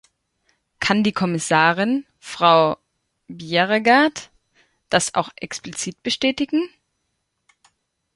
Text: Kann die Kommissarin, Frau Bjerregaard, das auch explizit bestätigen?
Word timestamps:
Kann 0.79 1.03
die 1.03 1.11
Kommissarin, 1.11 2.07
Frau 2.19 2.77
Bjerregaard, 3.27 4.31
das 4.89 5.13
auch 5.13 5.29
explizit 5.35 6.01
bestätigen? 6.01 6.71